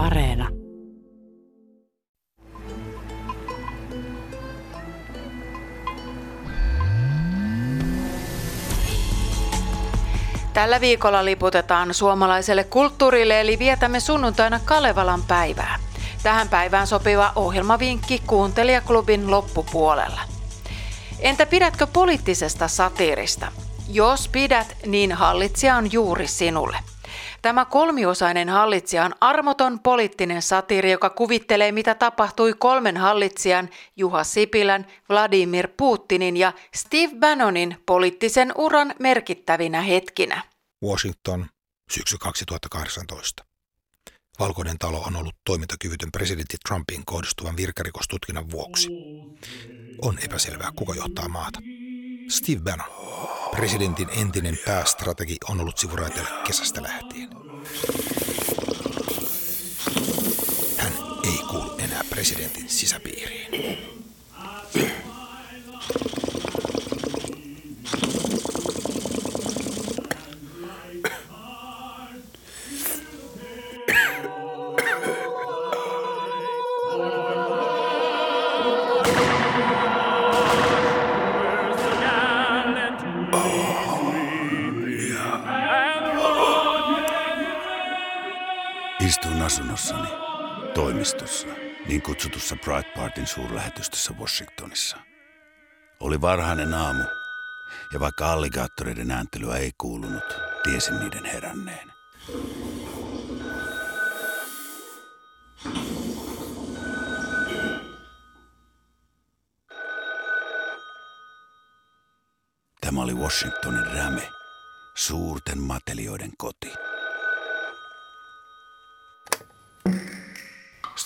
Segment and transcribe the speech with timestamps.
[0.00, 0.48] Areena.
[10.54, 15.78] Tällä viikolla liputetaan suomalaiselle kulttuurille eli vietämme sunnuntaina Kalevalan päivää.
[16.22, 20.20] Tähän päivään sopiva ohjelmavinkki kuuntelijaklubin loppupuolella.
[21.18, 23.52] Entä pidätkö poliittisesta satiirista?
[23.88, 26.89] Jos pidät, niin hallitsija on juuri sinulle.
[27.42, 34.86] Tämä kolmiosainen hallitsija on armoton poliittinen satiiri, joka kuvittelee, mitä tapahtui kolmen hallitsijan Juha Sipilän,
[35.08, 40.42] Vladimir Putinin ja Steve Bannonin poliittisen uran merkittävinä hetkinä.
[40.84, 41.46] Washington,
[41.90, 43.44] syksy 2018.
[44.38, 48.88] Valkoinen talo on ollut toimintakyvytön presidentti Trumpin kohdistuvan virkarikostutkinnan vuoksi.
[50.02, 51.60] On epäselvää, kuka johtaa maata.
[52.28, 52.88] Steve Bannon,
[53.50, 57.28] presidentin entinen päästrategi, on ollut sivuraiteella kesästä lähtien.
[60.76, 60.92] Hän
[61.24, 63.99] ei kuulu enää presidentin sisäpiiriin.
[89.10, 90.08] Istuin asunnossani
[90.74, 91.46] toimistossa,
[91.88, 94.96] niin kutsutussa Pride Partin suurlähetystössä Washingtonissa.
[96.00, 97.02] Oli varhainen aamu,
[97.92, 101.92] ja vaikka alligaattoreiden ääntelyä ei kuulunut, tiesin niiden heränneen.
[112.80, 114.28] Tämä oli Washingtonin räme,
[114.94, 116.89] suurten matelioiden koti.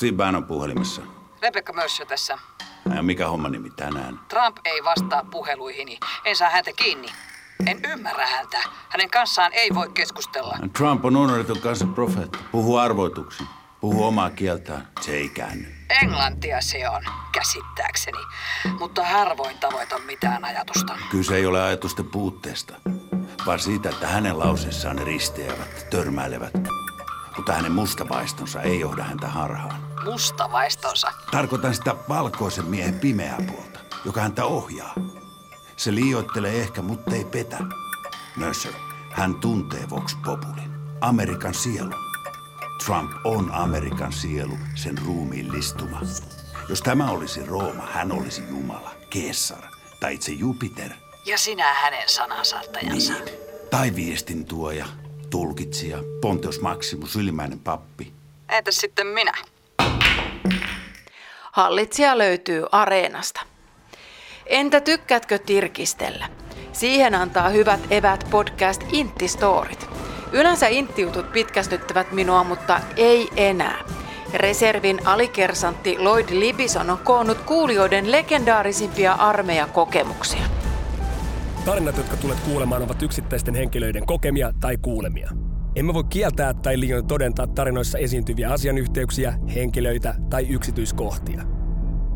[0.04, 1.02] Steve Bannon puhelimessa.
[1.42, 2.38] Rebecca Mössö tässä.
[2.94, 4.20] Ja mikä homma nimi tänään?
[4.28, 5.98] Trump ei vastaa puheluihini.
[6.24, 7.08] En saa häntä kiinni.
[7.66, 8.58] En ymmärrä häntä.
[8.88, 10.58] Hänen kanssaan ei voi keskustella.
[10.76, 12.38] Trump on unohdetun kanssa profeetta.
[12.52, 13.48] Puhuu arvoituksiin.
[13.80, 14.88] Puhuu omaa kieltään.
[15.00, 15.66] Se ei käänny.
[16.02, 18.18] Englantia se on, käsittääkseni.
[18.78, 20.98] Mutta harvoin tavoitan mitään ajatusta.
[21.10, 22.74] Kyse ei ole ajatusten puutteesta,
[23.46, 26.54] vaan siitä, että hänen lauseissaan ne risteävät, törmäilevät.
[27.36, 29.83] Mutta hänen mustavaistonsa ei johda häntä harhaan.
[30.04, 31.12] Mustavaistonsa.
[31.30, 34.94] Tarkoitan sitä valkoisen miehen pimeää puolta, joka häntä ohjaa.
[35.76, 37.58] Se liioittelee ehkä, mutta ei petä.
[38.36, 38.72] Mercer,
[39.10, 40.70] hän tuntee Vox Populin,
[41.00, 41.94] Amerikan sielu.
[42.84, 46.00] Trump on Amerikan sielu, sen ruumiin listuma.
[46.68, 49.62] Jos tämä olisi Rooma, hän olisi Jumala, Keesar
[50.00, 50.90] tai itse Jupiter.
[51.26, 53.12] Ja sinä hänen sanansaartajansa.
[53.12, 53.38] Niin.
[53.70, 54.86] Tai viestin tuoja,
[55.30, 58.12] tulkitsija, Pontius Maximus, ylimäinen pappi.
[58.48, 59.32] Entäs sitten minä?
[61.54, 63.40] Hallitsija löytyy areenasta.
[64.46, 66.26] Entä tykkäätkö tirkistellä?
[66.72, 69.88] Siihen antaa hyvät evät podcast Intti Storit.
[70.32, 73.78] Yleensä inttijutut pitkästyttävät minua, mutta ei enää.
[74.34, 80.42] Reservin alikersantti Lloyd Libison on koonnut kuulijoiden legendaarisimpia armeijakokemuksia.
[81.64, 85.43] Tarinat, jotka tulet kuulemaan, ovat yksittäisten henkilöiden kokemia tai kuulemia.
[85.76, 91.42] Emme voi kieltää tai liian todentaa tarinoissa esiintyviä asianyhteyksiä, henkilöitä tai yksityiskohtia.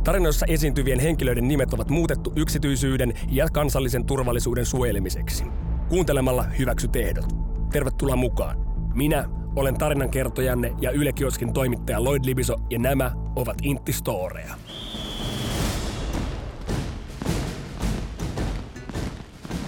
[0.04, 5.44] Tarinoissa esiintyvien henkilöiden nimet ovat muutettu yksityisyyden ja kansallisen turvallisuuden suojelemiseksi.
[5.88, 7.26] Kuuntelemalla hyväksyt ehdot.
[7.72, 8.56] Tervetuloa mukaan.
[8.94, 14.54] Minä olen tarinankertojanne ja Yle Kioskin toimittaja Lloyd Libiso ja nämä ovat Intti Storeja.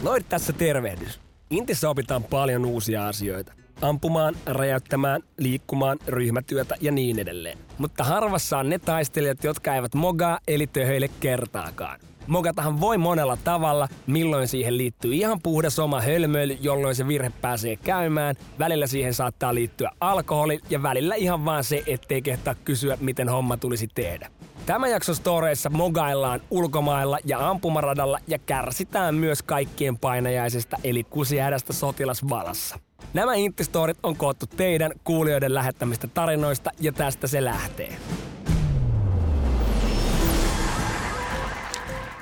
[0.03, 1.21] Lloyd tässä tervehdys.
[1.51, 3.60] Intissä opitaan paljon uusia asioita.
[3.83, 7.59] Ampumaan, räjäyttämään, liikkumaan, ryhmätyötä ja niin edelleen.
[7.79, 12.01] Mutta harvassa on ne taistelijat, jotka eivät mogaa eli töhöille kertaakaan.
[12.27, 17.77] Mogatahan voi monella tavalla, milloin siihen liittyy ihan puhdas oma hölmöily, jolloin se virhe pääsee
[17.77, 18.37] käymään.
[18.59, 23.57] Välillä siihen saattaa liittyä alkoholi ja välillä ihan vaan se, ettei kehtaa kysyä, miten homma
[23.57, 24.31] tulisi tehdä.
[24.67, 32.79] Tämä jakso storeissa mogaillaan ulkomailla ja ampumaradalla ja kärsitään myös kaikkien painajaisesta eli kusihädästä sotilasvalassa.
[33.15, 37.97] Nämä intistorit on koottu teidän kuulijoiden lähettämistä tarinoista ja tästä se lähtee.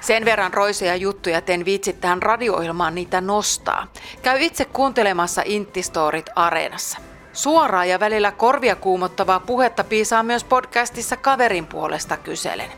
[0.00, 3.86] Sen verran roisia juttuja, en viitsi tähän radio-ohjelmaan niitä nostaa.
[4.22, 6.98] Käy itse kuuntelemassa Intistorit Areenassa.
[7.32, 12.70] Suoraa ja välillä korvia kuumottavaa puhetta piisaa myös podcastissa Kaverin puolesta kyselen.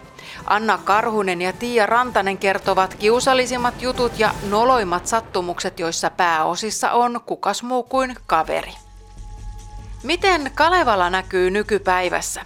[0.47, 7.63] Anna Karhunen ja Tiia Rantanen kertovat kiusallisimmat jutut ja noloimmat sattumukset, joissa pääosissa on kukas
[7.63, 8.73] muu kuin kaveri.
[10.03, 12.45] Miten Kalevala näkyy nykypäivässä?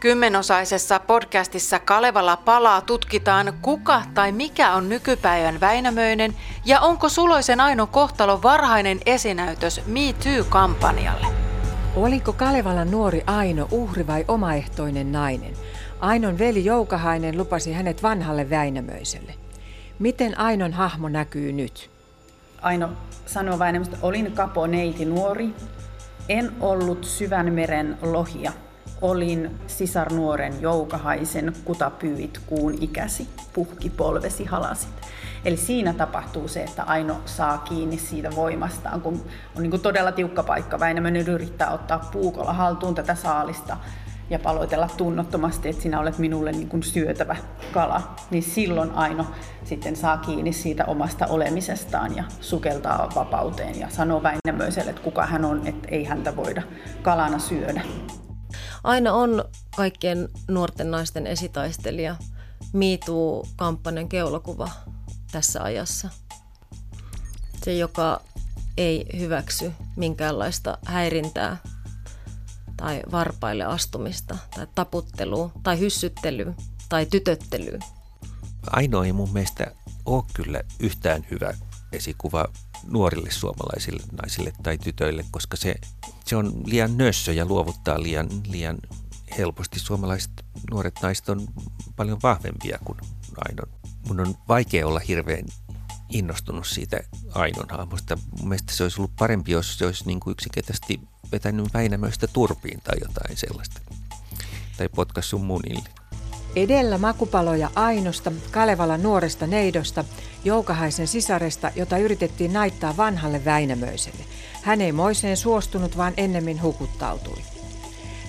[0.00, 6.34] Kymmenosaisessa podcastissa Kalevala palaa tutkitaan, kuka tai mikä on nykypäivän Väinämöinen
[6.64, 11.26] ja onko Suloisen Ainon kohtalo varhainen esinäytös Me Too-kampanjalle.
[11.96, 15.56] Oliko Kalevalan nuori Aino uhri vai omaehtoinen nainen?
[16.00, 19.34] Ainon veli Joukahainen lupasi hänet vanhalle Väinämöiselle.
[19.98, 21.90] Miten Ainon hahmo näkyy nyt?
[22.62, 22.88] Aino
[23.26, 25.54] sanoo Väinämöistä, olin kaponeiti nuori,
[26.28, 28.52] en ollut syvän meren lohia.
[29.02, 34.90] Olin sisarnuoren joukahaisen kutapyyit kuun ikäsi, puhki polvesi halasit.
[35.44, 39.22] Eli siinä tapahtuu se, että Aino saa kiinni siitä voimastaan, kun
[39.56, 40.80] on niin todella tiukka paikka.
[40.80, 43.76] Väinämöinen yrittää ottaa puukolla haltuun tätä saalista
[44.30, 47.36] ja paloitella tunnottomasti, että sinä olet minulle niin kuin syötävä
[47.72, 49.26] kala, niin silloin Aino
[49.64, 55.44] sitten saa kiinni siitä omasta olemisestaan ja sukeltaa vapauteen ja sanoo Väinämöiselle, että kuka hän
[55.44, 56.62] on, että ei häntä voida
[57.02, 57.82] kalana syödä.
[58.84, 59.44] Aina on
[59.76, 62.16] kaikkien nuorten naisten esitaistelija.
[62.72, 64.70] miituu kampanjan keulakuva
[65.32, 66.08] tässä ajassa.
[67.62, 68.20] Se, joka
[68.76, 71.56] ei hyväksy minkäänlaista häirintää
[72.76, 76.54] tai varpaille astumista tai taputtelua tai hyssyttelyä
[76.88, 77.78] tai tytöttelyä.
[78.70, 79.66] Ainoa ei mun mielestä
[80.06, 81.54] ole kyllä yhtään hyvä
[81.92, 82.44] esikuva
[82.86, 85.74] nuorille suomalaisille naisille tai tytöille, koska se,
[86.24, 88.78] se on liian nössö ja luovuttaa liian, liian
[89.38, 89.78] helposti.
[89.80, 90.30] Suomalaiset
[90.70, 91.46] nuoret naiset on
[91.96, 92.98] paljon vahvempia kuin
[93.48, 93.68] Ainon.
[94.08, 95.44] Mun on vaikea olla hirveän
[96.08, 97.00] innostunut siitä
[97.34, 98.18] Ainon hahmosta.
[98.38, 101.00] Mun mielestä se olisi ollut parempi, jos se olisi niin kuin yksinkertaisesti
[101.32, 103.80] vetänyt Väinämöistä turpiin tai jotain sellaista.
[104.76, 105.88] Tai potkassu munille.
[106.56, 110.04] Edellä makupaloja Ainosta, Kalevala nuoresta neidosta,
[110.44, 114.24] Joukahaisen sisaresta, jota yritettiin naittaa vanhalle Väinämöiselle.
[114.62, 117.42] Hän ei moiseen suostunut, vaan ennemmin hukuttautui.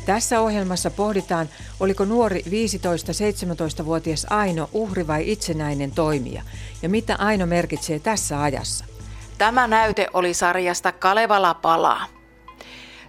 [0.06, 1.50] Tässä ohjelmassa pohditaan,
[1.80, 6.44] oliko nuori 15-17-vuotias Aino uhri vai itsenäinen toimija,
[6.82, 8.86] ja mitä Aino merkitsee tässä ajassa.
[9.38, 12.15] Tämä näyte oli sarjasta Kalevala palaa.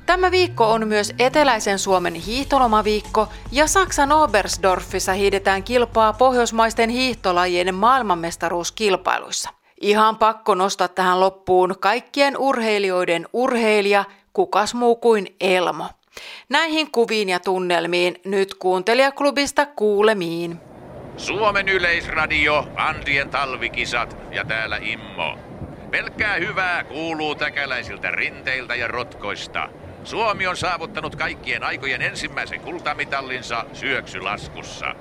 [0.06, 9.50] Tämä viikko on myös eteläisen Suomen hiihtolomaviikko ja Saksan Oberstdorfissa hiidetään kilpaa pohjoismaisten hiihtolajien maailmanmestaruuskilpailuissa.
[9.80, 15.86] Ihan pakko nostaa tähän loppuun kaikkien urheilijoiden urheilija, kukas muu kuin Elmo.
[16.48, 20.60] Näihin kuviin ja tunnelmiin nyt kuuntelijaklubista kuulemiin.
[21.16, 25.38] Suomen yleisradio, Andrien talvikisat ja täällä Immo.
[25.90, 29.68] Pelkkää hyvää kuuluu täkäläisiltä rinteiltä ja rotkoista.
[30.06, 34.94] Suomi on saavuttanut kaikkien aikojen ensimmäisen kultamitallinsa syöksylaskussa.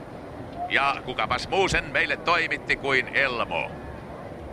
[0.70, 3.72] Ja kukapas muu sen meille toimitti kuin Elmo.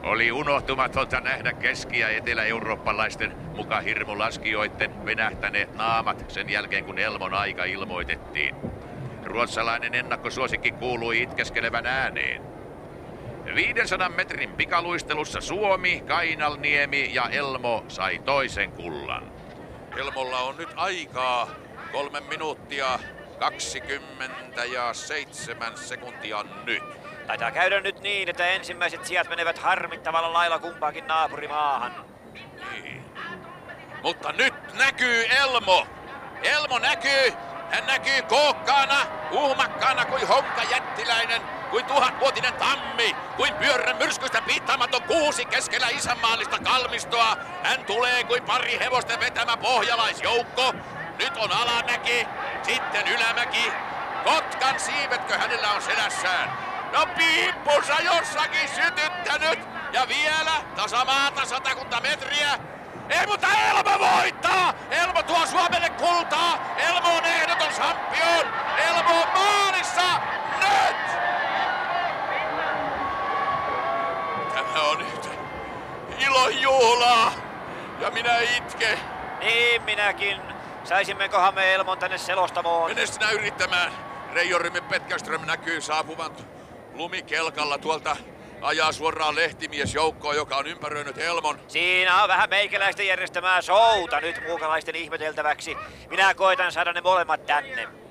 [0.03, 7.65] Oli unohtumatonta nähdä keski- ja etelä-eurooppalaisten muka hirmulaskijoiden venähtäneet naamat sen jälkeen, kun Elmon aika
[7.65, 8.55] ilmoitettiin.
[9.25, 12.43] Ruotsalainen ennakkosuosikki kuului itkeskelevän ääneen.
[13.55, 19.42] 500 metrin pikaluistelussa Suomi, Kainalniemi ja Elmo sai toisen kullan.
[19.97, 21.49] Elmolla on nyt aikaa
[21.93, 22.99] kolme minuuttia
[23.39, 26.83] 20 ja 7 sekuntia nyt.
[27.27, 32.05] Taitaa käydä nyt niin, että ensimmäiset sijat menevät harmittavalla lailla kumpaakin naapurimaahan.
[32.33, 33.05] Niin.
[34.03, 35.87] Mutta nyt näkyy Elmo.
[36.43, 37.33] Elmo näkyy.
[37.71, 45.45] Hän näkyy kookkaana, uhmakkaana kuin honka jättiläinen, kuin tuhatvuotinen tammi, kuin pyörän myrskystä piittaamaton kuusi
[45.45, 47.37] keskellä isänmaallista kalmistoa.
[47.63, 50.75] Hän tulee kuin pari hevosten vetämä pohjalaisjoukko.
[51.19, 52.27] Nyt on alamäki,
[52.63, 53.73] sitten ylämäki.
[54.25, 56.53] Kotkan siivetkö hänellä on selässään?
[56.93, 59.59] No piippunsa jossakin sytyttänyt.
[59.93, 62.59] Ja vielä tasamaata satakunta metriä.
[63.09, 64.75] Ei, mutta Elmo voittaa!
[64.91, 66.75] Elmo tuo Suomelle kultaa!
[66.77, 68.47] Elmo on ehdoton champion!
[68.79, 70.21] Elmo on maalissa!
[70.61, 70.97] Nyt!
[74.55, 75.31] Tämä on nyt
[76.19, 77.33] ilon juhlaa!
[78.01, 78.99] Ja minä itke.
[79.41, 80.41] Niin minäkin.
[80.85, 82.91] Saisimmekohan me Elmon tänne selostamoon?
[82.91, 83.93] Mene sinä yrittämään.
[84.33, 86.31] Reijorimme Petkäström näkyy saapuvan
[86.95, 88.17] lumikelkalla tuolta
[88.63, 91.61] ajaa suoraan lehtimiesjoukkoon, joka on ympäröinyt Elmon.
[91.69, 95.77] Siinä on vähän meikäläisten järjestämää souta nyt muukalaisten ihmeteltäväksi.
[96.11, 98.02] Minä koitan saada ne molemmat tänne.